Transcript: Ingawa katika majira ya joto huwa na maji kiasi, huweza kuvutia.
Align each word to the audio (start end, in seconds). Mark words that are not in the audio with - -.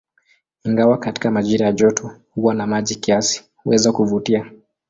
Ingawa 0.63 0.97
katika 0.97 1.31
majira 1.31 1.65
ya 1.65 1.71
joto 1.71 2.11
huwa 2.35 2.53
na 2.53 2.67
maji 2.67 2.95
kiasi, 2.95 3.43
huweza 3.55 3.91
kuvutia. 3.91 4.51